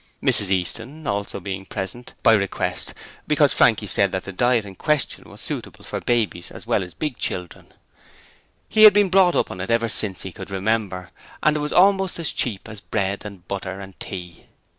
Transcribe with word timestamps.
Mrs 0.23 0.49
Easton 0.49 0.89
being 0.93 1.05
also 1.07 1.39
present, 1.69 2.15
by 2.23 2.33
request, 2.33 2.95
because 3.27 3.53
Frankie 3.53 3.85
said 3.85 4.11
that 4.11 4.23
the 4.23 4.31
diet 4.33 4.65
in 4.65 4.73
question 4.73 5.29
was 5.29 5.41
suitable 5.41 5.83
for 5.83 5.99
babies 5.99 6.49
as 6.49 6.65
well 6.65 6.83
as 6.83 6.95
big 6.95 7.19
children. 7.19 7.71
He 8.67 8.81
had 8.85 8.93
been 8.93 9.09
brought 9.11 9.35
up 9.35 9.51
on 9.51 9.61
it 9.61 9.69
ever 9.69 9.89
since 9.89 10.23
he 10.23 10.31
could 10.31 10.49
remember, 10.49 11.11
and 11.43 11.55
it 11.55 11.59
was 11.59 11.71
almost 11.71 12.17
as 12.17 12.31
cheap 12.31 12.67
as 12.67 12.81
bread 12.81 13.21
and 13.23 13.47
butter 13.47 13.79
and 13.79 13.99
tea. 13.99 14.45